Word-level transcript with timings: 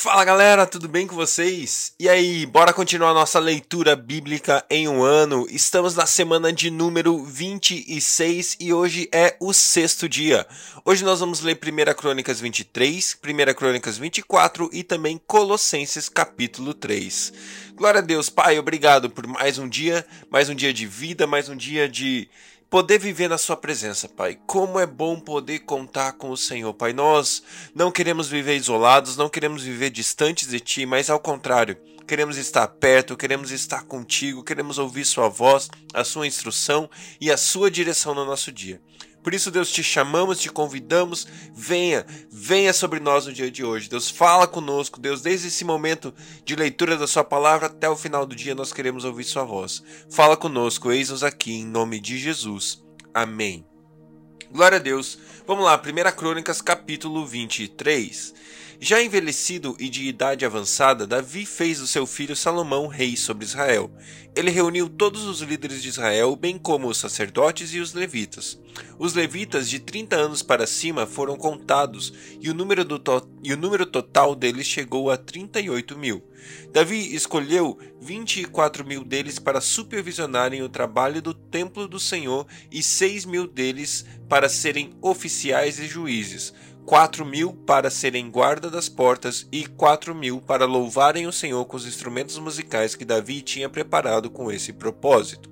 Fala 0.00 0.24
galera, 0.24 0.64
tudo 0.64 0.88
bem 0.88 1.08
com 1.08 1.16
vocês? 1.16 1.92
E 1.98 2.08
aí, 2.08 2.46
bora 2.46 2.72
continuar 2.72 3.12
nossa 3.12 3.40
leitura 3.40 3.96
bíblica 3.96 4.64
em 4.70 4.86
um 4.86 5.02
ano. 5.02 5.44
Estamos 5.50 5.96
na 5.96 6.06
semana 6.06 6.52
de 6.52 6.70
número 6.70 7.24
26 7.24 8.58
e 8.60 8.72
hoje 8.72 9.08
é 9.12 9.36
o 9.40 9.52
sexto 9.52 10.08
dia. 10.08 10.46
Hoje 10.84 11.04
nós 11.04 11.18
vamos 11.18 11.40
ler 11.40 11.58
1 11.60 11.94
Crônicas 11.94 12.38
23, 12.38 13.18
1 13.24 13.54
Crônicas 13.54 13.98
24 13.98 14.70
e 14.72 14.84
também 14.84 15.20
Colossenses 15.26 16.08
capítulo 16.08 16.74
3. 16.74 17.32
Glória 17.74 17.98
a 17.98 18.04
Deus, 18.04 18.30
Pai, 18.30 18.56
obrigado 18.56 19.10
por 19.10 19.26
mais 19.26 19.58
um 19.58 19.68
dia, 19.68 20.06
mais 20.30 20.48
um 20.48 20.54
dia 20.54 20.72
de 20.72 20.86
vida, 20.86 21.26
mais 21.26 21.48
um 21.48 21.56
dia 21.56 21.88
de 21.88 22.28
poder 22.70 22.98
viver 22.98 23.28
na 23.28 23.38
Sua 23.38 23.56
presença, 23.56 24.08
Pai. 24.08 24.38
Como 24.46 24.78
é 24.78 24.86
bom 24.86 25.18
poder 25.18 25.60
contar 25.60 26.12
com 26.12 26.30
o 26.30 26.36
Senhor, 26.36 26.72
Pai. 26.74 26.92
Nós 26.92 27.42
não 27.74 27.90
queremos 27.90 28.28
viver 28.28 28.56
isolados, 28.56 29.16
não 29.16 29.28
queremos 29.28 29.62
viver 29.62 29.90
distantes 29.90 30.48
de 30.48 30.60
Ti, 30.60 30.86
mas 30.86 31.08
ao 31.08 31.18
contrário, 31.18 31.76
queremos 32.06 32.36
estar 32.36 32.66
perto, 32.68 33.16
queremos 33.16 33.50
estar 33.50 33.84
contigo, 33.84 34.44
queremos 34.44 34.78
ouvir 34.78 35.04
Sua 35.04 35.28
voz, 35.28 35.68
a 35.94 36.04
Sua 36.04 36.26
instrução 36.26 36.88
e 37.20 37.30
a 37.30 37.36
Sua 37.36 37.70
direção 37.70 38.14
no 38.14 38.24
nosso 38.24 38.52
dia. 38.52 38.80
Por 39.28 39.34
isso, 39.34 39.50
Deus, 39.50 39.70
te 39.70 39.82
chamamos, 39.82 40.40
te 40.40 40.48
convidamos, 40.48 41.28
venha, 41.54 42.06
venha 42.30 42.72
sobre 42.72 42.98
nós 42.98 43.26
no 43.26 43.32
dia 43.34 43.50
de 43.50 43.62
hoje. 43.62 43.86
Deus, 43.86 44.08
fala 44.08 44.46
conosco. 44.46 44.98
Deus, 44.98 45.20
desde 45.20 45.48
esse 45.48 45.66
momento 45.66 46.14
de 46.46 46.56
leitura 46.56 46.96
da 46.96 47.06
Sua 47.06 47.22
palavra 47.22 47.66
até 47.66 47.86
o 47.90 47.94
final 47.94 48.24
do 48.24 48.34
dia, 48.34 48.54
nós 48.54 48.72
queremos 48.72 49.04
ouvir 49.04 49.24
Sua 49.24 49.44
voz. 49.44 49.82
Fala 50.08 50.34
conosco, 50.34 50.90
eis-nos 50.90 51.22
aqui, 51.22 51.52
em 51.52 51.66
nome 51.66 52.00
de 52.00 52.16
Jesus. 52.16 52.82
Amém. 53.12 53.66
Glória 54.50 54.76
a 54.76 54.80
Deus. 54.80 55.18
Vamos 55.46 55.66
lá, 55.66 55.76
1 55.76 56.16
Crônicas, 56.16 56.62
capítulo 56.62 57.26
23. 57.26 58.32
Já 58.80 59.02
envelhecido 59.02 59.76
e 59.80 59.88
de 59.88 60.04
idade 60.04 60.44
avançada, 60.44 61.04
Davi 61.04 61.44
fez 61.44 61.80
do 61.80 61.86
seu 61.86 62.06
filho 62.06 62.36
Salomão 62.36 62.86
rei 62.86 63.16
sobre 63.16 63.44
Israel. 63.44 63.90
Ele 64.36 64.52
reuniu 64.52 64.88
todos 64.88 65.24
os 65.24 65.40
líderes 65.40 65.82
de 65.82 65.88
Israel, 65.88 66.36
bem 66.36 66.56
como 66.56 66.86
os 66.86 66.96
sacerdotes 66.96 67.74
e 67.74 67.80
os 67.80 67.92
levitas. 67.92 68.56
Os 68.96 69.14
levitas 69.14 69.68
de 69.68 69.80
30 69.80 70.14
anos 70.14 70.42
para 70.44 70.64
cima 70.64 71.06
foram 71.06 71.36
contados 71.36 72.12
e 72.40 72.48
o 72.48 72.54
número, 72.54 72.84
do 72.84 73.02
e 73.42 73.52
o 73.52 73.56
número 73.56 73.84
total 73.84 74.36
deles 74.36 74.68
chegou 74.68 75.10
a 75.10 75.16
38 75.16 75.98
mil. 75.98 76.22
Davi 76.72 77.16
escolheu 77.16 77.76
24 78.00 78.86
mil 78.86 79.02
deles 79.02 79.40
para 79.40 79.60
supervisionarem 79.60 80.62
o 80.62 80.68
trabalho 80.68 81.20
do 81.20 81.34
templo 81.34 81.88
do 81.88 81.98
Senhor 81.98 82.46
e 82.70 82.80
6 82.80 83.24
mil 83.24 83.48
deles 83.48 84.06
para 84.28 84.48
serem 84.48 84.94
oficiais 85.02 85.80
e 85.80 85.88
juízes 85.88 86.54
quatro 86.88 87.22
mil 87.22 87.52
para 87.52 87.90
serem 87.90 88.30
guarda 88.30 88.70
das 88.70 88.88
portas 88.88 89.46
e 89.52 89.66
quatro 89.66 90.14
mil 90.14 90.40
para 90.40 90.64
louvarem 90.64 91.26
o 91.26 91.32
Senhor 91.32 91.62
com 91.66 91.76
os 91.76 91.86
instrumentos 91.86 92.38
musicais 92.38 92.94
que 92.94 93.04
Davi 93.04 93.42
tinha 93.42 93.68
preparado 93.68 94.30
com 94.30 94.50
esse 94.50 94.72
propósito. 94.72 95.50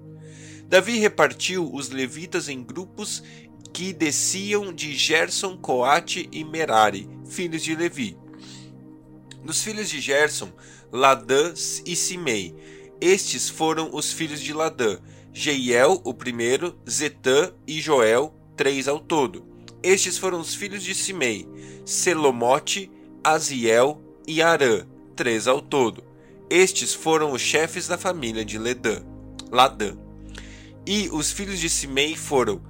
Davi 0.67 0.97
repartiu 0.97 1.71
os 1.71 1.91
levitas 1.91 2.49
em 2.49 2.65
grupos 2.65 3.23
que 3.71 3.93
desciam 3.93 4.73
de 4.73 4.95
Gerson, 4.95 5.59
Coate 5.59 6.27
e 6.33 6.43
Merari, 6.43 7.07
filhos 7.29 7.63
de 7.63 7.77
Levi. 7.77 8.17
Dos 9.45 9.63
filhos 9.63 9.91
de 9.91 10.01
Gerson, 10.01 10.51
Ladã 10.91 11.53
e 11.85 11.95
Simei. 11.95 12.55
Estes 12.99 13.47
foram 13.47 13.91
os 13.93 14.11
filhos 14.11 14.41
de 14.41 14.55
Ladã, 14.55 14.99
Jeiel, 15.35 16.01
o 16.03 16.15
primeiro, 16.15 16.81
Zetã 16.89 17.53
e 17.67 17.79
Joel, 17.79 18.35
três 18.57 18.89
ao 18.89 18.99
todo. 18.99 19.56
Estes 19.87 20.19
foram 20.19 20.41
os 20.41 20.53
filhos 20.53 20.83
de 20.83 20.93
Simei, 20.93 21.47
Selomote, 21.85 22.91
Aziel 23.23 24.03
e 24.27 24.43
Arã, 24.43 24.85
três 25.15 25.47
ao 25.47 25.61
todo. 25.61 26.03
Estes 26.51 26.93
foram 26.93 27.31
os 27.31 27.41
chefes 27.41 27.87
da 27.87 27.97
família 27.97 28.45
de 28.45 28.59
Ledã, 28.59 29.01
Ladã. 29.49 29.97
E 30.85 31.09
os 31.13 31.31
filhos 31.31 31.61
de 31.61 31.71
Simei 31.71 32.17
foram 32.17 32.61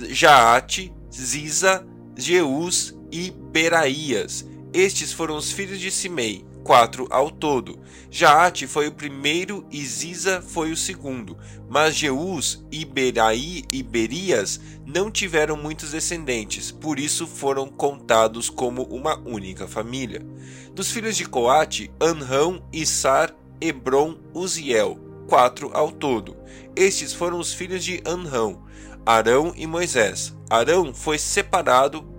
Jaate, 0.00 0.92
Ziza, 1.14 1.86
Jeus 2.16 2.92
e 3.12 3.30
Beraías. 3.30 4.44
Estes 4.72 5.12
foram 5.12 5.36
os 5.36 5.52
filhos 5.52 5.78
de 5.78 5.92
Simei, 5.92 6.44
quatro 6.64 7.06
ao 7.10 7.30
todo. 7.30 7.78
Jaate 8.10 8.66
foi 8.66 8.88
o 8.88 8.92
primeiro 8.92 9.66
e 9.70 9.84
Ziza 9.84 10.40
foi 10.40 10.72
o 10.72 10.76
segundo, 10.76 11.36
mas 11.68 11.94
Jeus 11.94 12.64
Beraí 12.92 13.64
e 13.70 13.82
Berias 13.82 14.60
não 14.86 15.10
tiveram 15.10 15.56
muitos 15.56 15.90
descendentes, 15.90 16.70
por 16.70 16.98
isso 16.98 17.26
foram 17.26 17.68
contados 17.68 18.48
como 18.48 18.82
uma 18.84 19.18
única 19.20 19.68
família. 19.68 20.24
Dos 20.72 20.90
filhos 20.90 21.16
de 21.16 21.26
Coate, 21.26 21.90
Anrão, 22.00 22.64
Issar, 22.72 23.34
Hebron, 23.60 24.16
Uziel, 24.32 24.98
quatro 25.28 25.70
ao 25.74 25.92
todo. 25.92 26.36
Estes 26.74 27.12
foram 27.12 27.38
os 27.38 27.52
filhos 27.52 27.84
de 27.84 28.02
Anrão, 28.06 28.64
Arão 29.04 29.52
e 29.56 29.66
Moisés. 29.66 30.34
Arão 30.48 30.94
foi 30.94 31.18
separado 31.18 32.13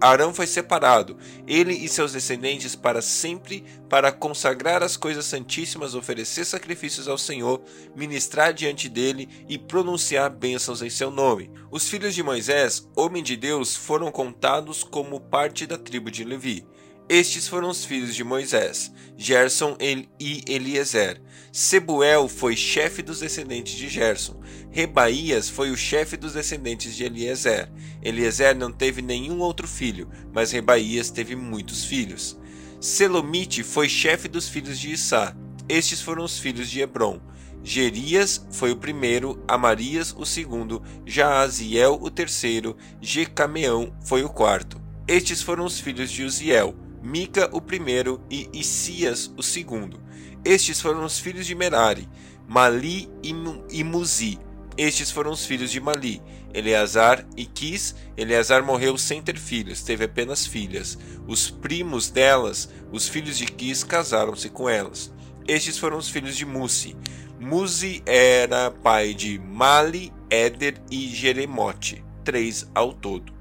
Arão 0.00 0.32
foi 0.32 0.46
separado, 0.46 1.18
ele 1.46 1.74
e 1.74 1.86
seus 1.86 2.12
descendentes, 2.12 2.74
para 2.74 3.02
sempre, 3.02 3.64
para 3.88 4.10
consagrar 4.10 4.82
as 4.82 4.96
coisas 4.96 5.26
santíssimas, 5.26 5.94
oferecer 5.94 6.46
sacrifícios 6.46 7.06
ao 7.06 7.18
Senhor, 7.18 7.62
ministrar 7.94 8.54
diante 8.54 8.88
dele 8.88 9.28
e 9.46 9.58
pronunciar 9.58 10.30
bênçãos 10.30 10.80
em 10.80 10.88
seu 10.88 11.10
nome. 11.10 11.50
Os 11.70 11.88
filhos 11.88 12.14
de 12.14 12.22
Moisés, 12.22 12.88
homem 12.96 13.22
de 13.22 13.36
Deus, 13.36 13.76
foram 13.76 14.10
contados 14.10 14.82
como 14.82 15.20
parte 15.20 15.66
da 15.66 15.76
tribo 15.76 16.10
de 16.10 16.24
Levi. 16.24 16.66
Estes 17.12 17.48
foram 17.48 17.68
os 17.68 17.84
filhos 17.84 18.14
de 18.14 18.22
Moisés, 18.22 18.92
Gerson 19.16 19.76
e 19.80 20.44
Eliezer. 20.46 21.20
Sebuel 21.50 22.28
foi 22.28 22.54
chefe 22.54 23.02
dos 23.02 23.18
descendentes 23.18 23.74
de 23.74 23.88
Gerson. 23.88 24.40
Rebaías 24.70 25.48
foi 25.48 25.72
o 25.72 25.76
chefe 25.76 26.16
dos 26.16 26.34
descendentes 26.34 26.94
de 26.94 27.02
Eliezer. 27.02 27.68
Eliezer 28.00 28.54
não 28.54 28.70
teve 28.70 29.02
nenhum 29.02 29.40
outro 29.40 29.66
filho, 29.66 30.08
mas 30.32 30.52
Rebaías 30.52 31.10
teve 31.10 31.34
muitos 31.34 31.84
filhos. 31.84 32.38
Selomite 32.80 33.64
foi 33.64 33.88
chefe 33.88 34.28
dos 34.28 34.48
filhos 34.48 34.78
de 34.78 34.92
Issá. 34.92 35.34
Estes 35.68 36.00
foram 36.00 36.22
os 36.22 36.38
filhos 36.38 36.70
de 36.70 36.80
Hebron. 36.80 37.20
Gerias 37.64 38.46
foi 38.52 38.70
o 38.70 38.76
primeiro, 38.76 39.42
Amarias 39.48 40.14
o 40.16 40.24
segundo, 40.24 40.80
Jaaziel 41.04 41.98
o 42.00 42.08
terceiro, 42.08 42.76
Jecameão 43.00 43.92
foi 44.00 44.22
o 44.22 44.28
quarto. 44.28 44.80
Estes 45.08 45.42
foram 45.42 45.64
os 45.64 45.80
filhos 45.80 46.08
de 46.08 46.22
Uziel. 46.22 46.72
Mica 47.02 47.48
o 47.52 47.60
primeiro 47.60 48.20
e 48.30 48.48
Isias 48.52 49.32
o 49.36 49.42
segundo. 49.42 50.00
Estes 50.44 50.80
foram 50.80 51.04
os 51.04 51.18
filhos 51.18 51.46
de 51.46 51.54
Merari, 51.54 52.08
Mali 52.46 53.08
e 53.22 53.82
Muzi. 53.84 54.38
Estes 54.76 55.10
foram 55.10 55.32
os 55.32 55.44
filhos 55.44 55.70
de 55.70 55.80
Mali, 55.80 56.22
Eleazar 56.54 57.26
e 57.36 57.44
Quis. 57.44 57.94
Eleazar 58.16 58.64
morreu 58.64 58.96
sem 58.96 59.22
ter 59.22 59.38
filhos, 59.38 59.82
teve 59.82 60.04
apenas 60.04 60.46
filhas. 60.46 60.98
Os 61.26 61.50
primos 61.50 62.10
delas, 62.10 62.68
os 62.90 63.08
filhos 63.08 63.36
de 63.36 63.46
Quis, 63.46 63.84
casaram-se 63.84 64.48
com 64.48 64.68
elas. 64.68 65.12
Estes 65.46 65.78
foram 65.78 65.98
os 65.98 66.08
filhos 66.08 66.36
de 66.36 66.46
Musi. 66.46 66.96
Musi 67.38 68.02
era 68.04 68.70
pai 68.70 69.14
de 69.14 69.38
Mali, 69.38 70.12
Éder 70.28 70.80
e 70.90 71.08
Jeremote, 71.08 72.04
três 72.22 72.68
ao 72.74 72.92
todo. 72.92 73.39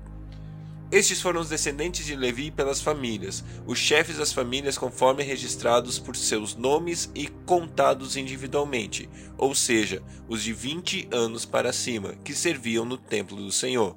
Estes 0.91 1.21
foram 1.21 1.39
os 1.39 1.49
descendentes 1.49 2.03
de 2.03 2.15
Levi 2.15 2.49
pelas 2.49 2.81
famílias, 2.81 3.43
os 3.67 3.77
chefes 3.77 4.17
das 4.17 4.33
famílias 4.33 4.75
conforme 4.75 5.21
registrados 5.21 5.99
por 5.99 6.15
seus 6.15 6.55
nomes 6.55 7.11
e 7.13 7.27
contados 7.45 8.17
individualmente, 8.17 9.07
ou 9.37 9.53
seja, 9.53 10.01
os 10.27 10.41
de 10.41 10.51
vinte 10.51 11.07
anos 11.11 11.45
para 11.45 11.71
cima, 11.71 12.15
que 12.23 12.33
serviam 12.33 12.85
no 12.85 12.97
templo 12.97 13.37
do 13.37 13.51
Senhor. 13.51 13.95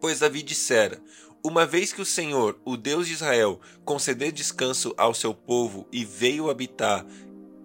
Pois 0.00 0.20
Davi 0.20 0.44
dissera: 0.44 1.02
Uma 1.44 1.66
vez 1.66 1.92
que 1.92 2.00
o 2.00 2.06
Senhor, 2.06 2.60
o 2.64 2.76
Deus 2.76 3.08
de 3.08 3.14
Israel, 3.14 3.60
conceder 3.84 4.30
descanso 4.30 4.94
ao 4.96 5.12
seu 5.12 5.34
povo 5.34 5.88
e 5.90 6.04
veio 6.04 6.48
habitar 6.48 7.04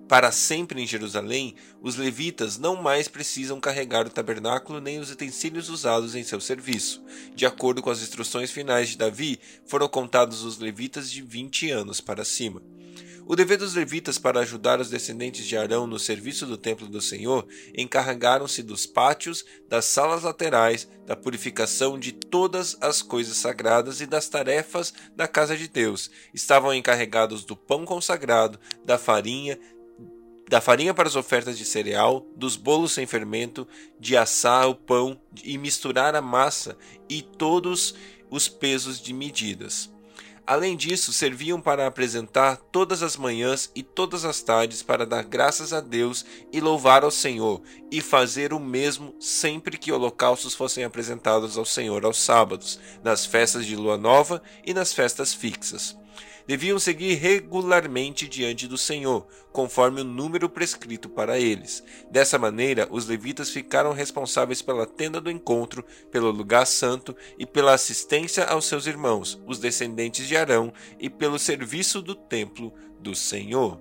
para 0.08 0.32
sempre 0.32 0.82
em 0.82 0.88
Jerusalém, 0.88 1.56
os 1.82 1.96
levitas 1.96 2.58
não 2.58 2.76
mais 2.76 3.08
precisam 3.08 3.60
carregar 3.60 4.06
o 4.06 4.10
tabernáculo 4.10 4.80
nem 4.80 5.00
os 5.00 5.10
utensílios 5.10 5.70
usados 5.70 6.16
em 6.16 6.24
seu 6.24 6.40
serviço. 6.40 7.04
De 7.34 7.46
acordo 7.46 7.82
com 7.82 7.90
as 7.90 8.02
instruções 8.02 8.52
finais 8.52 8.90
de 8.90 8.98
Davi, 8.98 9.40
foram 9.66 9.88
contados 9.88 10.44
os 10.44 10.60
levitas 10.60 11.10
de 11.10 11.22
20 11.22 11.72
anos 11.72 12.00
para 12.00 12.24
cima. 12.24 12.62
O 13.28 13.36
dever 13.36 13.58
dos 13.58 13.74
levitas 13.74 14.20
para 14.20 14.42
ajudar 14.42 14.80
os 14.80 14.92
descendentes 14.92 15.48
de 15.48 15.58
Arão 15.58 15.88
no 15.88 15.98
serviço 15.98 16.46
do 16.46 16.58
templo 16.58 16.88
do 16.88 17.02
Senhor 17.02 17.48
encarregaram-se 17.76 18.62
dos 18.62 18.86
pátios, 18.86 19.44
das 19.68 19.86
salas 19.86 20.22
laterais, 20.22 20.88
da 21.08 21.16
purificação 21.16 21.98
de 21.98 22.12
todas 22.12 22.78
as 22.80 23.02
coisas 23.02 23.38
sagradas 23.38 24.00
e 24.00 24.06
das 24.06 24.30
tarefas 24.30 24.94
da 25.16 25.28
casa 25.28 25.58
de 25.58 25.68
Deus. 25.68 26.12
Estavam 26.36 26.72
encarregados 26.72 27.44
do 27.44 27.56
pão 27.56 27.84
consagrado, 27.84 28.60
da 28.86 28.96
farinha, 29.00 29.58
da 30.50 30.62
farinha 30.62 30.94
para 30.94 31.08
as 31.08 31.16
ofertas 31.16 31.58
de 31.58 31.66
cereal, 31.66 32.26
dos 32.36 32.56
bolos 32.56 32.92
sem 32.92 33.06
fermento, 33.06 33.68
de 34.00 34.16
assar 34.16 34.70
o 34.70 34.76
pão 34.76 35.20
e 35.44 35.58
misturar 35.58 36.16
a 36.16 36.22
massa 36.22 36.78
e 37.10 37.22
todos 37.22 37.96
os 38.30 38.48
pesos 38.48 39.02
de 39.02 39.14
medidas. 39.14 39.94
Além 40.48 40.78
disso, 40.78 41.12
serviam 41.12 41.60
para 41.60 41.88
apresentar 41.88 42.58
todas 42.72 43.02
as 43.02 43.18
manhãs 43.18 43.72
e 43.74 43.82
todas 43.82 44.24
as 44.24 44.44
tardes 44.44 44.84
para 44.84 45.04
dar 45.04 45.24
graças 45.24 45.74
a 45.74 45.82
Deus 45.82 46.24
e 46.54 46.62
louvar 46.62 47.04
ao 47.04 47.10
Senhor, 47.10 47.64
e 47.92 48.00
fazer 48.00 48.54
o 48.54 48.60
mesmo 48.60 49.16
sempre 49.20 49.76
que 49.76 49.92
holocaustos 49.92 50.54
fossem 50.54 50.84
apresentados 50.84 51.58
ao 51.58 51.66
Senhor 51.66 52.06
aos 52.06 52.22
sábados, 52.22 52.80
nas 53.04 53.26
festas 53.26 53.66
de 53.66 53.76
lua 53.76 53.98
nova 53.98 54.40
e 54.64 54.72
nas 54.72 54.94
festas 54.94 55.34
fixas 55.34 55.98
deviam 56.48 56.78
seguir 56.80 57.16
regularmente 57.16 58.28
diante 58.28 58.68
do 58.68 58.78
Senhor, 58.78 59.28
conforme 59.52 60.02
o 60.02 60.06
número 60.06 60.50
prescrito 60.50 61.10
para 61.10 61.40
eles. 61.40 61.84
Dessa 62.12 62.38
maneira, 62.38 62.88
os 62.92 63.08
levitas 63.08 63.50
ficaram 63.50 63.94
responsáveis 63.94 64.62
pela 64.62 64.86
tenda 64.86 65.20
do 65.20 65.32
encontro, 65.32 65.84
pelo 66.12 66.32
lugar 66.32 66.66
santo 66.66 67.16
e 67.38 67.46
pela 67.46 67.74
assistência 67.74 68.46
aos 68.46 68.66
seus 68.66 68.86
irmãos, 68.86 69.42
os 69.46 69.60
descendentes 69.60 70.28
de 70.28 70.36
Arão, 70.36 70.74
e 71.00 71.10
pelo 71.10 71.40
serviço 71.40 72.02
do 72.02 72.16
templo 72.16 72.74
do 73.00 73.16
Senhor. 73.16 73.80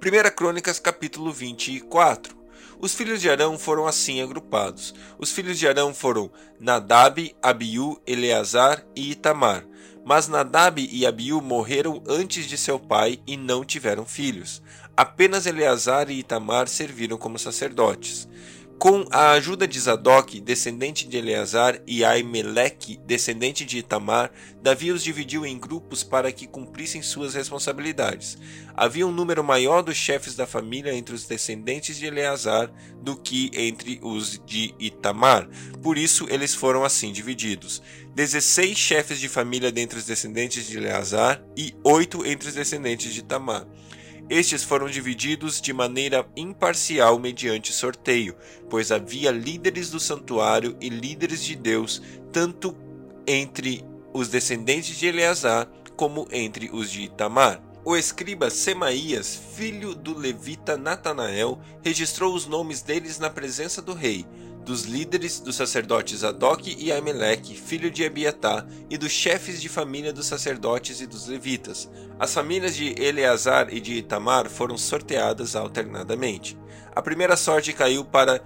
1 0.00 0.36
Crônicas 0.36 0.78
capítulo 0.78 1.32
24 1.32 2.38
os 2.80 2.94
filhos 2.94 3.20
de 3.20 3.28
Arão 3.28 3.58
foram 3.58 3.88
assim 3.88 4.22
agrupados. 4.22 4.94
Os 5.18 5.32
filhos 5.32 5.58
de 5.58 5.66
Arão 5.66 5.92
foram 5.92 6.30
Nadab, 6.60 7.34
Abiú, 7.42 8.00
Eleazar 8.06 8.86
e 8.94 9.10
Itamar. 9.10 9.66
Mas 10.08 10.26
Nadab 10.26 10.80
e 10.90 11.04
Abiú 11.04 11.42
morreram 11.42 12.02
antes 12.08 12.46
de 12.46 12.56
seu 12.56 12.78
pai 12.78 13.20
e 13.26 13.36
não 13.36 13.62
tiveram 13.62 14.06
filhos. 14.06 14.62
Apenas 14.96 15.44
Eleazar 15.44 16.08
e 16.08 16.20
Itamar 16.20 16.66
serviram 16.66 17.18
como 17.18 17.38
sacerdotes. 17.38 18.26
Com 18.78 19.04
a 19.10 19.32
ajuda 19.32 19.66
de 19.66 19.80
Zadok, 19.80 20.40
descendente 20.40 21.08
de 21.08 21.16
Eleazar, 21.16 21.82
e 21.84 22.04
Aimeleque, 22.04 23.00
descendente 23.04 23.64
de 23.64 23.78
Itamar, 23.78 24.30
Davi 24.62 24.92
os 24.92 25.02
dividiu 25.02 25.44
em 25.44 25.58
grupos 25.58 26.04
para 26.04 26.30
que 26.30 26.46
cumprissem 26.46 27.02
suas 27.02 27.34
responsabilidades. 27.34 28.38
Havia 28.76 29.04
um 29.04 29.10
número 29.10 29.42
maior 29.42 29.82
dos 29.82 29.96
chefes 29.96 30.36
da 30.36 30.46
família 30.46 30.94
entre 30.94 31.12
os 31.12 31.26
descendentes 31.26 31.96
de 31.96 32.06
Eleazar 32.06 32.70
do 33.02 33.16
que 33.16 33.50
entre 33.52 33.98
os 34.00 34.40
de 34.46 34.72
Itamar, 34.78 35.48
por 35.82 35.98
isso 35.98 36.28
eles 36.30 36.54
foram 36.54 36.84
assim 36.84 37.10
divididos. 37.10 37.82
Dezesseis 38.14 38.78
chefes 38.78 39.18
de 39.18 39.28
família 39.28 39.72
dentre 39.72 39.98
os 39.98 40.06
descendentes 40.06 40.64
de 40.64 40.76
Eleazar 40.76 41.42
e 41.56 41.74
oito 41.82 42.24
entre 42.24 42.48
os 42.48 42.54
descendentes 42.54 43.12
de 43.12 43.20
Itamar. 43.20 43.66
Estes 44.30 44.62
foram 44.62 44.88
divididos 44.88 45.58
de 45.58 45.72
maneira 45.72 46.26
imparcial 46.36 47.18
mediante 47.18 47.72
sorteio, 47.72 48.36
pois 48.68 48.92
havia 48.92 49.30
líderes 49.30 49.90
do 49.90 49.98
santuário 49.98 50.76
e 50.80 50.90
líderes 50.90 51.42
de 51.42 51.56
Deus, 51.56 52.02
tanto 52.30 52.76
entre 53.26 53.82
os 54.12 54.28
descendentes 54.28 54.98
de 54.98 55.06
Eleazar 55.06 55.66
como 55.96 56.28
entre 56.30 56.70
os 56.70 56.90
de 56.90 57.02
Itamar. 57.02 57.67
O 57.88 57.96
escriba 57.96 58.50
Semaías, 58.50 59.40
filho 59.56 59.94
do 59.94 60.14
levita 60.14 60.76
Natanael, 60.76 61.58
registrou 61.82 62.34
os 62.34 62.46
nomes 62.46 62.82
deles 62.82 63.18
na 63.18 63.30
presença 63.30 63.80
do 63.80 63.94
rei, 63.94 64.26
dos 64.62 64.82
líderes 64.82 65.40
dos 65.40 65.56
sacerdotes 65.56 66.22
Adok 66.22 66.76
e 66.78 66.92
Aimeleque, 66.92 67.54
filho 67.54 67.90
de 67.90 68.02
Ebiatá, 68.02 68.66
e 68.90 68.98
dos 68.98 69.10
chefes 69.10 69.58
de 69.58 69.70
família 69.70 70.12
dos 70.12 70.26
sacerdotes 70.26 71.00
e 71.00 71.06
dos 71.06 71.28
levitas. 71.28 71.90
As 72.18 72.34
famílias 72.34 72.76
de 72.76 72.94
Eleazar 73.02 73.72
e 73.72 73.80
de 73.80 73.94
Itamar 73.94 74.50
foram 74.50 74.76
sorteadas 74.76 75.56
alternadamente. 75.56 76.58
A 76.94 77.00
primeira 77.00 77.38
sorte 77.38 77.72
caiu 77.72 78.04
para 78.04 78.42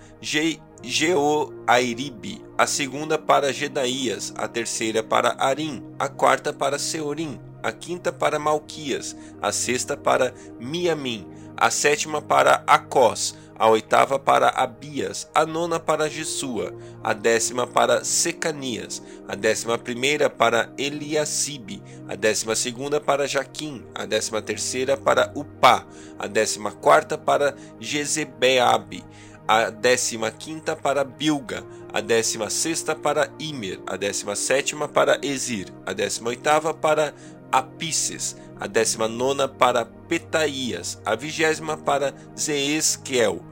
Jeoairibe, 0.80 2.44
a 2.56 2.68
segunda 2.68 3.18
para 3.18 3.52
Gedaías, 3.52 4.32
a 4.36 4.46
terceira 4.46 5.02
para 5.02 5.34
Arim, 5.36 5.82
a 5.98 6.08
quarta 6.08 6.52
para 6.52 6.78
Seorim, 6.78 7.40
a 7.62 7.72
quinta 7.72 8.12
para 8.12 8.38
Malquias, 8.38 9.16
a 9.40 9.52
sexta 9.52 9.96
para 9.96 10.34
Miamim, 10.58 11.26
a 11.56 11.70
sétima 11.70 12.20
para 12.20 12.64
Acós, 12.66 13.36
a 13.62 13.68
oitava 13.68 14.18
para 14.18 14.48
Abias, 14.48 15.30
a 15.32 15.46
nona 15.46 15.78
para 15.78 16.08
Jesua, 16.08 16.74
a 17.04 17.12
décima 17.12 17.64
para 17.64 18.02
Secanias, 18.02 19.00
a 19.28 19.36
décima 19.36 19.78
primeira 19.78 20.28
para 20.28 20.72
Eliasibe, 20.76 21.80
a 22.08 22.16
décima 22.16 22.56
segunda 22.56 23.00
para 23.00 23.28
Jaquim, 23.28 23.84
a 23.94 24.04
décima 24.04 24.42
terceira 24.42 24.96
para 24.96 25.32
Upá, 25.36 25.86
a 26.18 26.26
décima 26.26 26.72
quarta 26.72 27.16
para 27.16 27.54
Jezebeabe, 27.78 29.04
a 29.46 29.70
décima 29.70 30.30
quinta 30.30 30.74
para 30.74 31.04
Bilga, 31.04 31.62
a 31.92 32.00
décima 32.00 32.48
sexta 32.50 32.96
para 32.96 33.28
Imer, 33.38 33.80
a 33.86 33.96
décima 33.96 34.34
sétima 34.34 34.88
para 34.88 35.20
Ezir, 35.22 35.66
a 35.86 35.92
décima 35.92 36.30
oitava 36.30 36.72
para 36.74 37.14
Apices, 37.52 38.34
a 38.58 38.66
décima 38.66 39.06
nona 39.06 39.46
para 39.46 39.84
Petaías, 39.84 40.98
a 41.04 41.14
vigésima 41.14 41.76
para 41.76 42.14
Zeesquel, 42.36 43.44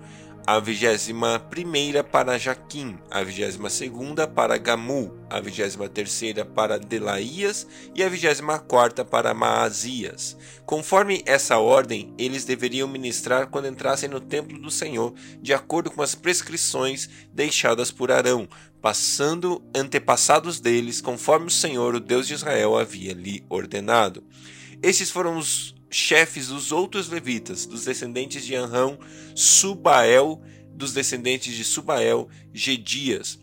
a 0.47 0.59
vigésima 0.59 1.39
primeira 1.39 2.03
para 2.03 2.39
Jaquim, 2.39 2.99
a 3.11 3.23
vigésima 3.23 3.69
segunda 3.71 4.27
para 4.27 4.57
Gamu, 4.59 5.15
a 5.29 5.39
vigésima 5.39 5.89
terceira 5.89 6.45
para 6.45 6.79
Delaías 6.79 7.67
e 7.95 8.03
a 8.03 8.09
vigésima 8.09 8.59
quarta 8.59 9.05
para 9.05 9.35
Maazias. 9.35 10.37
Conforme 10.65 11.23
essa 11.27 11.59
ordem, 11.59 12.13
eles 12.19 12.45
deveriam 12.45 12.89
ministrar 12.89 13.49
quando 13.49 13.69
entrassem 13.69 14.09
no 14.09 14.21
templo 14.21 14.59
do 14.59 14.71
Senhor, 14.71 15.15
de 15.41 15.53
acordo 15.53 15.91
com 15.91 16.03
as 16.03 16.15
prescrições 16.15 17.09
deixadas 17.33 17.91
por 17.93 18.11
Arão, 18.11 18.49
passando 18.81 19.63
antepassados 19.75 20.61
deles, 20.61 21.01
conforme 21.01 21.47
o 21.47 21.51
Senhor, 21.51 21.95
o 21.95 22.01
Deus 22.01 22.27
de 22.27 22.35
Israel, 22.35 22.77
havia 22.77 23.13
lhe 23.13 23.45
ordenado. 23.49 24.25
Estes 24.83 25.11
foram 25.11 25.37
os 25.37 25.75
chefes 25.91 26.49
dos 26.49 26.73
outros 26.73 27.09
levitas, 27.09 27.67
dos 27.67 27.85
descendentes 27.85 28.45
de 28.45 28.55
Anrão, 28.55 28.99
Subael, 29.35 30.41
dos 30.73 30.93
descendentes 30.93 31.55
de 31.55 31.65
Subael, 31.65 32.29
Gedias. 32.55 33.39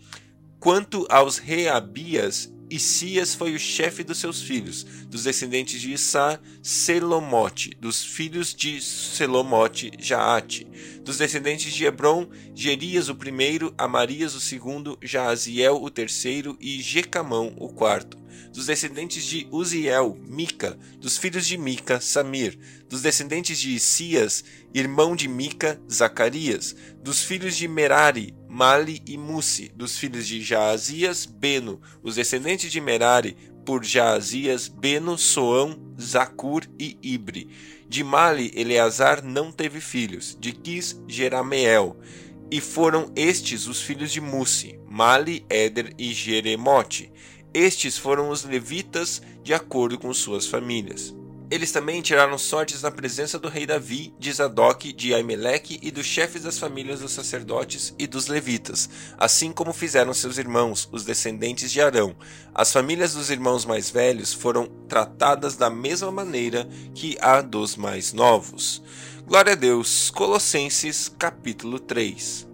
Quanto 0.60 1.06
aos 1.10 1.38
Reabias, 1.38 2.52
Isias 2.70 3.34
foi 3.34 3.56
o 3.56 3.60
chefe 3.60 4.04
dos 4.04 4.18
seus 4.18 4.42
filhos, 4.42 4.84
dos 5.08 5.24
descendentes 5.24 5.80
de 5.80 5.94
Issá, 5.94 6.40
Selomote, 6.62 7.72
dos 7.80 8.04
filhos 8.04 8.54
de 8.54 8.82
Selomote, 8.82 9.92
Jaate, 10.00 10.68
dos 11.08 11.18
descendentes 11.18 11.74
de 11.74 11.86
Hebron, 11.86 12.28
Gerias 12.54 13.08
o 13.08 13.16
primeiro, 13.16 13.74
Amarias 13.78 14.36
o 14.36 14.42
segundo, 14.42 15.00
Jaaziel 15.02 15.82
o 15.82 15.90
terceiro 15.90 16.58
e 16.60 16.82
Jecamão 16.82 17.56
o 17.58 17.70
quarto. 17.70 18.18
Dos 18.54 18.66
descendentes 18.66 19.24
de 19.24 19.48
Uziel, 19.50 20.18
Mica, 20.28 20.78
dos 21.00 21.18
filhos 21.18 21.48
de 21.48 21.58
Mica, 21.58 22.02
Samir, 22.02 22.60
dos 22.90 23.02
descendentes 23.02 23.58
de 23.58 23.72
Isias, 23.72 24.44
irmão 24.74 25.16
de 25.16 25.30
Mica, 25.30 25.82
Zacarias, 25.90 26.76
dos 27.02 27.24
filhos 27.24 27.56
de 27.56 27.70
Merari, 27.70 28.36
Mali 28.50 29.02
e 29.08 29.18
Musi, 29.18 29.72
dos 29.74 29.98
filhos 29.98 30.28
de 30.28 30.42
Jaazias, 30.42 31.26
Beno, 31.26 31.80
os 32.04 32.16
descendentes 32.16 32.70
de 32.70 32.82
Merari, 32.82 33.38
por 33.66 33.84
Jaazias, 33.84 34.68
Beno, 34.68 35.18
Soão, 35.18 35.94
Zacur 36.00 36.64
e 36.78 36.98
Ibre. 37.02 37.50
De 37.90 38.04
Mali, 38.04 38.52
Eleazar 38.56 39.24
não 39.24 39.52
teve 39.52 39.80
filhos, 39.80 40.38
de 40.40 40.52
Quis, 40.52 41.02
Jerameel. 41.08 41.98
E 42.52 42.60
foram 42.62 43.12
estes 43.16 43.68
os 43.68 43.82
filhos 43.82 44.12
de 44.12 44.22
Musi, 44.22 44.80
Mali, 44.86 45.46
Éder 45.50 45.94
e 45.98 46.14
Jeremote. 46.14 47.12
Estes 47.54 47.98
foram 47.98 48.30
os 48.30 48.44
levitas 48.44 49.22
de 49.44 49.54
acordo 49.54 49.98
com 49.98 50.14
suas 50.14 50.46
famílias. 50.46 51.17
Eles 51.50 51.72
também 51.72 52.02
tiraram 52.02 52.38
sortes 52.38 52.82
na 52.82 52.92
presença 52.92 53.40
do 53.40 53.48
rei 53.48 53.66
Davi, 53.66 54.14
de 54.20 54.34
Zadok, 54.34 54.92
de 54.92 55.14
Aimeleque 55.14 55.80
e 55.82 55.90
dos 55.90 56.06
chefes 56.06 56.44
das 56.44 56.60
famílias 56.60 57.00
dos 57.00 57.14
sacerdotes 57.14 57.96
e 57.98 58.06
dos 58.06 58.28
levitas, 58.28 58.90
assim 59.18 59.54
como 59.54 59.72
fizeram 59.72 60.14
seus 60.14 60.38
irmãos, 60.38 60.90
os 60.92 61.06
descendentes 61.06 61.72
de 61.72 61.80
Arão. 61.80 62.14
As 62.54 62.74
famílias 62.74 63.14
dos 63.14 63.30
irmãos 63.30 63.64
mais 63.64 63.90
velhos 63.90 64.34
foram 64.34 64.68
tratadas 64.90 65.56
da 65.56 65.70
mesma 65.70 66.12
maneira 66.12 66.68
que 66.94 67.18
a 67.22 67.42
dos 67.42 67.78
mais 67.78 68.12
novos. 68.12 68.84
Glória 69.26 69.54
a 69.54 69.56
Deus. 69.56 70.10
Colossenses 70.10 71.10
capítulo 71.18 71.80
3. 71.80 72.47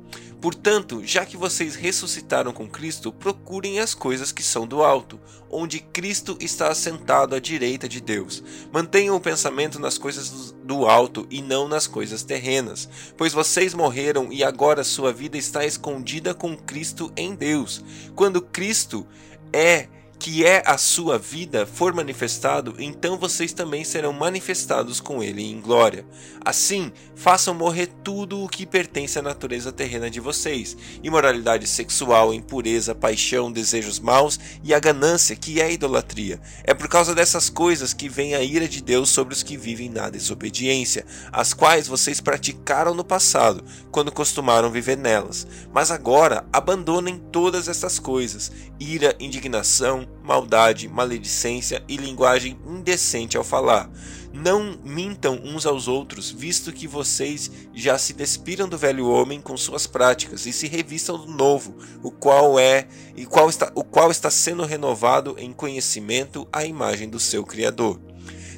Portanto, 0.43 1.01
já 1.05 1.25
que 1.25 1.37
vocês 1.37 1.73
ressuscitaram 1.73 2.51
com 2.51 2.67
Cristo, 2.67 3.13
procurem 3.13 3.79
as 3.79 3.95
coisas 3.95 4.29
que 4.29 4.43
são 4.43 4.67
do 4.67 4.83
alto, 4.83 5.17
onde 5.49 5.79
Cristo 5.79 6.37
está 6.37 6.67
assentado 6.67 7.33
à 7.33 7.39
direita 7.39 7.87
de 7.87 8.01
Deus. 8.01 8.43
Mantenham 8.69 9.15
o 9.15 9.21
pensamento 9.21 9.79
nas 9.79 9.97
coisas 9.97 10.53
do 10.61 10.85
alto 10.85 11.25
e 11.31 11.41
não 11.41 11.65
nas 11.65 11.87
coisas 11.87 12.23
terrenas, 12.23 12.89
pois 13.15 13.31
vocês 13.31 13.73
morreram 13.73 14.33
e 14.33 14.43
agora 14.43 14.83
sua 14.83 15.13
vida 15.13 15.37
está 15.37 15.65
escondida 15.65 16.33
com 16.33 16.57
Cristo 16.57 17.09
em 17.15 17.33
Deus. 17.33 17.81
Quando 18.13 18.41
Cristo 18.41 19.07
é 19.53 19.87
que 20.19 20.45
é 20.45 20.63
a 20.65 20.77
sua 20.77 21.17
vida, 21.17 21.65
for 21.65 21.93
manifestado, 21.93 22.75
então 22.79 23.17
vocês 23.17 23.51
também 23.51 23.83
serão 23.83 24.13
manifestados 24.13 25.01
com 25.01 25.21
ele 25.21 25.43
em 25.43 25.59
glória. 25.59 26.05
Assim, 26.45 26.91
façam 27.15 27.53
morrer 27.53 27.87
tudo 28.03 28.41
o 28.41 28.49
que 28.49 28.65
pertence 28.65 29.19
à 29.19 29.21
natureza 29.21 29.71
terrena 29.71 30.09
de 30.09 30.19
vocês: 30.19 30.77
imoralidade 31.03 31.67
sexual, 31.67 32.33
impureza, 32.33 32.95
paixão, 32.95 33.51
desejos 33.51 33.99
maus 33.99 34.39
e 34.63 34.73
a 34.73 34.79
ganância, 34.79 35.35
que 35.35 35.59
é 35.59 35.65
a 35.65 35.71
idolatria. 35.71 36.39
É 36.63 36.73
por 36.73 36.87
causa 36.87 37.13
dessas 37.13 37.49
coisas 37.49 37.93
que 37.93 38.09
vem 38.09 38.35
a 38.35 38.41
ira 38.41 38.67
de 38.67 38.81
Deus 38.81 39.09
sobre 39.09 39.33
os 39.33 39.43
que 39.43 39.57
vivem 39.57 39.89
na 39.89 40.09
desobediência, 40.09 41.05
as 41.31 41.53
quais 41.53 41.87
vocês 41.87 42.21
praticaram 42.21 42.93
no 42.93 43.03
passado, 43.03 43.63
quando 43.91 44.11
costumaram 44.11 44.71
viver 44.71 44.97
nelas. 44.97 45.45
Mas 45.73 45.91
agora 45.91 46.45
abandonem 46.51 47.17
todas 47.31 47.67
essas 47.67 47.99
coisas: 47.99 48.51
ira, 48.79 49.15
indignação, 49.19 50.02
maldade, 50.23 50.87
maledicência 50.87 51.83
e 51.87 51.97
linguagem 51.97 52.57
indecente 52.65 53.37
ao 53.37 53.43
falar. 53.43 53.89
Não 54.33 54.79
mintam 54.83 55.39
uns 55.43 55.65
aos 55.65 55.87
outros, 55.87 56.31
visto 56.31 56.73
que 56.73 56.87
vocês 56.87 57.51
já 57.73 57.97
se 57.97 58.13
despiram 58.13 58.67
do 58.67 58.77
velho 58.77 59.07
homem 59.07 59.39
com 59.39 59.55
suas 59.55 59.85
práticas 59.85 60.45
e 60.45 60.53
se 60.53 60.67
revistam 60.67 61.17
do 61.17 61.31
novo, 61.31 61.75
o 62.01 62.09
qual 62.09 62.57
é 62.57 62.87
e 63.15 63.25
qual 63.25 63.49
está, 63.49 63.71
o 63.75 63.83
qual 63.83 64.09
está 64.09 64.31
sendo 64.31 64.65
renovado 64.65 65.35
em 65.37 65.53
conhecimento 65.53 66.47
à 66.51 66.65
imagem 66.65 67.07
do 67.07 67.19
seu 67.19 67.43
criador. 67.43 67.99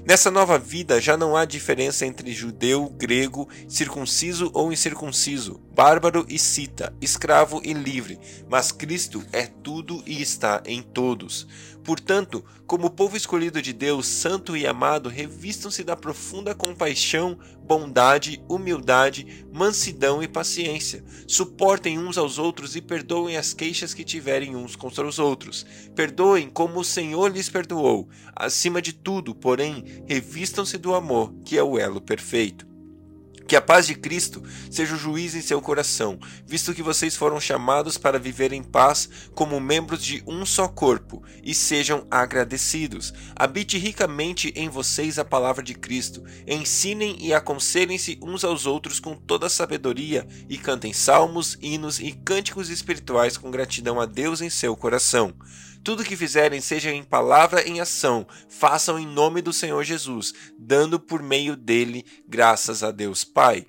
Nessa 0.07 0.29
nova 0.29 0.59
vida 0.59 1.01
já 1.01 1.17
não 1.17 1.35
há 1.35 1.45
diferença 1.45 2.05
entre 2.05 2.31
judeu, 2.31 2.87
grego, 2.89 3.49
circunciso 3.67 4.51
ou 4.53 4.71
incircunciso, 4.71 5.59
bárbaro 5.73 6.23
e 6.29 6.37
cita, 6.37 6.93
escravo 7.01 7.59
e 7.63 7.73
livre, 7.73 8.19
mas 8.47 8.71
Cristo 8.71 9.25
é 9.33 9.47
tudo 9.47 10.03
e 10.05 10.21
está 10.21 10.61
em 10.67 10.83
todos. 10.83 11.47
Portanto, 11.83 12.45
como 12.67 12.91
povo 12.91 13.17
escolhido 13.17 13.59
de 13.63 13.73
Deus, 13.73 14.05
santo 14.05 14.55
e 14.55 14.67
amado, 14.67 15.09
revistam-se 15.09 15.83
da 15.83 15.95
profunda 15.95 16.53
compaixão, 16.53 17.39
bondade, 17.65 18.43
humildade, 18.47 19.45
mansidão 19.51 20.21
e 20.21 20.27
paciência. 20.27 21.03
Suportem 21.27 21.97
uns 21.97 22.17
aos 22.17 22.37
outros 22.37 22.75
e 22.75 22.81
perdoem 22.81 23.37
as 23.37 23.53
queixas 23.53 23.93
que 23.93 24.03
tiverem 24.03 24.55
uns 24.55 24.75
contra 24.75 25.05
os 25.05 25.17
outros. 25.17 25.65
Perdoem 25.95 26.49
como 26.49 26.79
o 26.79 26.85
Senhor 26.85 27.31
lhes 27.31 27.49
perdoou. 27.49 28.07
Acima 28.35 28.81
de 28.81 28.93
tudo, 28.93 29.33
porém, 29.33 30.03
revistam-se 30.05 30.77
do 30.77 30.93
amor, 30.93 31.33
que 31.43 31.57
é 31.57 31.63
o 31.63 31.79
elo 31.79 31.99
perfeito. 31.99 32.74
Que 33.47 33.55
a 33.55 33.61
paz 33.61 33.85
de 33.85 33.93
Cristo 33.93 34.43
seja 34.71 34.95
o 34.95 34.97
juiz 34.97 35.35
em 35.35 35.41
seu 35.41 35.61
coração, 35.61 36.19
visto 36.45 36.73
que 36.73 36.81
vocês 36.81 37.15
foram 37.15 37.39
chamados 37.39 37.97
para 37.97 38.17
viver 38.17 38.51
em 38.51 38.63
paz 38.63 39.07
como 39.35 39.59
membros 39.59 40.03
de 40.03 40.23
um 40.25 40.45
só 40.45 40.67
corpo, 40.67 41.23
e 41.43 41.53
sejam 41.53 42.07
agradecidos. 42.09 43.13
Habite 43.35 43.77
ricamente 43.77 44.51
em 44.55 44.67
vocês 44.67 45.19
a 45.19 45.25
palavra 45.25 45.61
de 45.61 45.75
Cristo. 45.75 46.23
Ensinem 46.47 47.17
e 47.19 47.33
aconselhem-se 47.33 48.17
uns 48.21 48.43
aos 48.43 48.65
outros 48.65 48.99
com 48.99 49.15
toda 49.15 49.45
a 49.45 49.49
sabedoria, 49.49 50.27
e 50.49 50.57
cantem 50.57 50.91
salmos, 50.91 51.57
hinos 51.61 51.99
e 51.99 52.11
cânticos 52.11 52.69
espirituais 52.69 53.37
com 53.37 53.51
gratidão 53.51 54.01
a 54.01 54.05
Deus 54.05 54.41
em 54.41 54.49
seu 54.49 54.75
coração. 54.75 55.33
Tudo 55.85 56.03
que 56.03 56.17
fizerem, 56.17 56.59
seja 56.61 56.91
em 56.91 57.03
palavra 57.03 57.61
em 57.61 57.79
ação, 57.79 58.25
façam 58.49 58.97
em 58.97 59.05
nome 59.05 59.39
do 59.39 59.53
Senhor 59.53 59.83
Jesus, 59.83 60.33
dando 60.57 60.99
por 60.99 61.21
meio 61.21 61.55
dele 61.55 62.03
graças 62.27 62.81
a 62.81 62.89
Deus 62.89 63.23
Pai. 63.23 63.67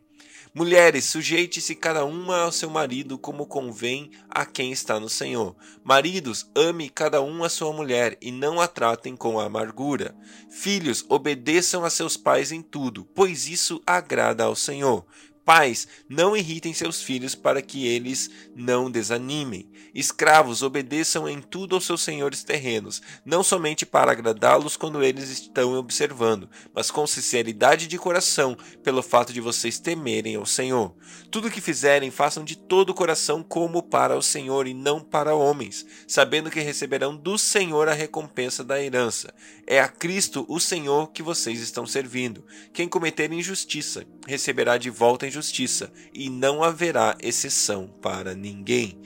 Mulheres, 0.54 1.04
sujeite-se 1.04 1.74
cada 1.74 2.06
uma 2.06 2.38
ao 2.38 2.52
seu 2.52 2.70
marido 2.70 3.18
como 3.18 3.44
convém 3.44 4.10
a 4.30 4.46
quem 4.46 4.72
está 4.72 4.98
no 4.98 5.10
Senhor. 5.10 5.54
Maridos, 5.84 6.50
ame 6.56 6.88
cada 6.88 7.20
um 7.20 7.44
a 7.44 7.50
sua 7.50 7.70
mulher 7.70 8.16
e 8.22 8.32
não 8.32 8.62
a 8.62 8.66
tratem 8.66 9.14
com 9.14 9.38
amargura. 9.38 10.16
Filhos, 10.48 11.04
obedeçam 11.10 11.84
a 11.84 11.90
seus 11.90 12.16
pais 12.16 12.50
em 12.50 12.62
tudo, 12.62 13.04
pois 13.14 13.46
isso 13.46 13.82
agrada 13.86 14.44
ao 14.44 14.56
Senhor. 14.56 15.04
Pais, 15.46 15.86
não 16.08 16.36
irritem 16.36 16.74
seus 16.74 17.00
filhos 17.00 17.36
para 17.36 17.62
que 17.62 17.86
eles 17.86 18.28
não 18.56 18.90
desanimem. 18.90 19.70
Escravos, 19.94 20.60
obedeçam 20.60 21.28
em 21.28 21.40
tudo 21.40 21.76
aos 21.76 21.86
seus 21.86 22.02
senhores 22.02 22.42
terrenos, 22.42 23.00
não 23.24 23.44
somente 23.44 23.86
para 23.86 24.10
agradá-los 24.10 24.76
quando 24.76 25.04
eles 25.04 25.30
estão 25.30 25.74
observando, 25.74 26.50
mas 26.74 26.90
com 26.90 27.06
sinceridade 27.06 27.86
de 27.86 27.96
coração, 27.96 28.58
pelo 28.82 29.04
fato 29.04 29.32
de 29.32 29.40
vocês 29.40 29.78
temerem 29.78 30.34
ao 30.34 30.44
Senhor. 30.44 30.92
Tudo 31.30 31.48
que 31.50 31.60
fizerem, 31.60 32.10
façam 32.10 32.44
de 32.44 32.56
todo 32.56 32.90
o 32.90 32.94
coração 32.94 33.40
como 33.40 33.84
para 33.84 34.16
o 34.16 34.22
Senhor 34.22 34.66
e 34.66 34.74
não 34.74 35.00
para 35.00 35.36
homens, 35.36 35.86
sabendo 36.08 36.50
que 36.50 36.58
receberão 36.58 37.16
do 37.16 37.38
Senhor 37.38 37.88
a 37.88 37.94
recompensa 37.94 38.64
da 38.64 38.82
herança. 38.82 39.32
É 39.64 39.78
a 39.78 39.86
Cristo, 39.86 40.44
o 40.48 40.58
Senhor, 40.58 41.12
que 41.12 41.22
vocês 41.22 41.60
estão 41.60 41.86
servindo. 41.86 42.44
Quem 42.72 42.88
cometer 42.88 43.32
injustiça, 43.32 44.04
receberá 44.26 44.76
de 44.76 44.90
volta 44.90 45.24
a 45.24 45.28
justiça, 45.36 45.92
e 46.12 46.28
não 46.28 46.62
haverá 46.62 47.16
exceção 47.20 47.88
para 48.02 48.34
ninguém. 48.34 49.00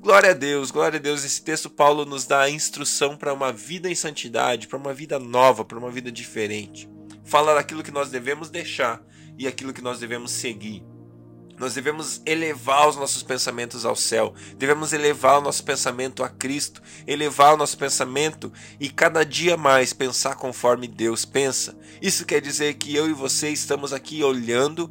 Glória 0.00 0.30
a 0.30 0.34
Deus, 0.34 0.70
glória 0.70 0.98
a 0.98 1.02
Deus. 1.02 1.24
Esse 1.24 1.42
texto 1.42 1.68
Paulo 1.68 2.04
nos 2.04 2.24
dá 2.24 2.42
a 2.42 2.50
instrução 2.50 3.16
para 3.16 3.32
uma 3.32 3.52
vida 3.52 3.90
em 3.90 3.94
santidade, 3.94 4.68
para 4.68 4.78
uma 4.78 4.94
vida 4.94 5.18
nova, 5.18 5.64
para 5.64 5.78
uma 5.78 5.90
vida 5.90 6.10
diferente. 6.10 6.88
Fala 7.24 7.54
daquilo 7.54 7.82
que 7.82 7.90
nós 7.90 8.08
devemos 8.08 8.48
deixar 8.48 9.02
e 9.36 9.46
aquilo 9.46 9.72
que 9.72 9.82
nós 9.82 9.98
devemos 9.98 10.30
seguir. 10.30 10.84
Nós 11.58 11.74
devemos 11.74 12.22
elevar 12.24 12.88
os 12.88 12.94
nossos 12.94 13.24
pensamentos 13.24 13.84
ao 13.84 13.96
céu, 13.96 14.32
devemos 14.56 14.92
elevar 14.92 15.38
o 15.38 15.40
nosso 15.40 15.64
pensamento 15.64 16.22
a 16.22 16.28
Cristo, 16.28 16.80
elevar 17.04 17.54
o 17.54 17.56
nosso 17.56 17.76
pensamento 17.76 18.52
e 18.78 18.88
cada 18.88 19.24
dia 19.24 19.56
mais 19.56 19.92
pensar 19.92 20.36
conforme 20.36 20.86
Deus 20.86 21.24
pensa. 21.24 21.76
Isso 22.00 22.24
quer 22.24 22.40
dizer 22.40 22.74
que 22.74 22.94
eu 22.94 23.10
e 23.10 23.12
você 23.12 23.50
estamos 23.50 23.92
aqui 23.92 24.22
olhando 24.22 24.88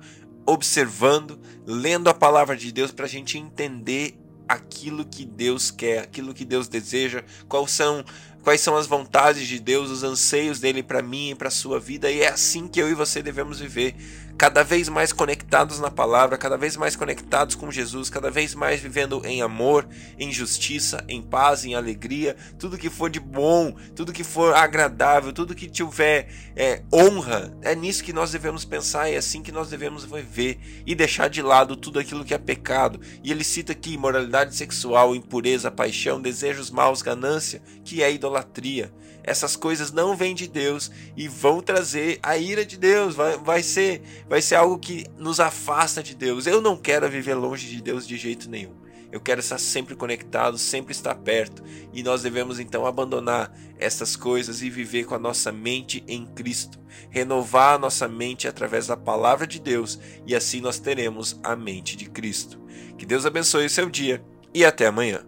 observando, 0.47 1.37
lendo 1.65 2.09
a 2.09 2.13
palavra 2.13 2.55
de 2.55 2.71
Deus 2.71 2.91
para 2.91 3.05
a 3.05 3.09
gente 3.09 3.37
entender 3.37 4.17
aquilo 4.47 5.05
que 5.05 5.25
Deus 5.25 5.69
quer, 5.69 5.99
aquilo 5.99 6.33
que 6.33 6.45
Deus 6.45 6.69
deseja, 6.69 7.23
quais 7.47 7.69
são 7.69 8.03
quais 8.41 8.61
são 8.61 8.77
as 8.77 8.87
vontades 8.87 9.45
de 9.45 9.59
Deus, 9.59 9.91
os 9.91 10.03
anseios 10.03 10.61
dele 10.61 10.81
para 10.81 11.01
mim 11.01 11.31
e 11.31 11.35
para 11.35 11.49
sua 11.49 11.81
vida, 11.81 12.09
e 12.09 12.21
é 12.21 12.29
assim 12.29 12.65
que 12.65 12.81
eu 12.81 12.89
e 12.89 12.93
você 12.93 13.21
devemos 13.21 13.59
viver, 13.59 13.93
cada 14.37 14.63
vez 14.63 14.87
mais 14.87 15.11
conectados 15.11 15.79
na 15.79 15.89
palavra, 15.89 16.37
cada 16.37 16.57
vez 16.57 16.77
mais 16.77 16.95
conectados 16.95 17.55
com 17.55 17.71
Jesus, 17.71 18.09
cada 18.09 18.29
vez 18.29 18.53
mais 18.53 18.79
vivendo 18.79 19.21
em 19.25 19.41
amor, 19.41 19.87
em 20.17 20.31
justiça, 20.31 21.03
em 21.07 21.21
paz, 21.21 21.65
em 21.65 21.75
alegria, 21.75 22.35
tudo 22.59 22.77
que 22.77 22.89
for 22.89 23.09
de 23.09 23.19
bom, 23.19 23.75
tudo 23.95 24.13
que 24.13 24.23
for 24.23 24.55
agradável, 24.55 25.33
tudo 25.33 25.55
que 25.55 25.67
tiver 25.67 26.29
é, 26.55 26.83
honra, 26.93 27.53
é 27.61 27.75
nisso 27.75 28.03
que 28.03 28.13
nós 28.13 28.31
devemos 28.31 28.63
pensar, 28.63 29.09
é 29.09 29.17
assim 29.17 29.41
que 29.41 29.51
nós 29.51 29.69
devemos 29.69 30.05
viver 30.05 30.59
e 30.85 30.93
deixar 30.93 31.29
de 31.29 31.41
lado 31.41 31.75
tudo 31.75 31.99
aquilo 31.99 32.23
que 32.23 32.33
é 32.33 32.37
pecado. 32.37 33.01
E 33.23 33.31
ele 33.31 33.43
cita 33.43 33.71
aqui 33.71 33.93
imoralidade 33.93 34.55
sexual, 34.55 35.15
impureza, 35.15 35.71
paixão, 35.71 36.21
desejos 36.21 36.69
maus, 36.69 37.01
ganância, 37.01 37.61
que 37.83 38.03
é 38.03 38.11
idolatria 38.11 38.37
idolatria. 38.47 38.91
Essas 39.27 39.57
coisas 39.57 39.91
não 39.91 40.15
vêm 40.15 40.33
de 40.33 40.47
Deus 40.47 40.89
e 41.17 41.27
vão 41.27 41.59
trazer 41.59 42.17
a 42.23 42.37
ira 42.37 42.65
de 42.65 42.77
Deus. 42.77 43.13
Vai, 43.13 43.37
vai, 43.37 43.61
ser, 43.61 44.01
vai 44.25 44.41
ser 44.41 44.55
algo 44.55 44.79
que 44.79 45.05
nos 45.17 45.41
afasta 45.41 46.01
de 46.01 46.15
Deus. 46.15 46.47
Eu 46.47 46.61
não 46.61 46.77
quero 46.77 47.09
viver 47.09 47.33
longe 47.33 47.67
de 47.67 47.81
Deus 47.81 48.07
de 48.07 48.15
jeito 48.15 48.49
nenhum. 48.49 48.73
Eu 49.11 49.19
quero 49.19 49.41
estar 49.41 49.57
sempre 49.57 49.97
conectado, 49.97 50.57
sempre 50.57 50.93
estar 50.93 51.13
perto. 51.13 51.61
E 51.91 52.01
nós 52.01 52.21
devemos 52.21 52.57
então 52.57 52.85
abandonar 52.85 53.53
essas 53.77 54.15
coisas 54.15 54.61
e 54.61 54.69
viver 54.69 55.03
com 55.03 55.15
a 55.15 55.19
nossa 55.19 55.51
mente 55.51 56.01
em 56.07 56.25
Cristo. 56.25 56.79
Renovar 57.09 57.75
a 57.75 57.79
nossa 57.79 58.07
mente 58.07 58.47
através 58.47 58.87
da 58.87 58.95
palavra 58.95 59.45
de 59.45 59.59
Deus 59.59 59.99
e 60.25 60.33
assim 60.33 60.61
nós 60.61 60.79
teremos 60.79 61.37
a 61.43 61.53
mente 61.53 61.97
de 61.97 62.09
Cristo. 62.09 62.61
Que 62.97 63.05
Deus 63.05 63.25
abençoe 63.25 63.65
o 63.65 63.69
seu 63.69 63.89
dia 63.89 64.23
e 64.53 64.63
até 64.63 64.87
amanhã. 64.87 65.26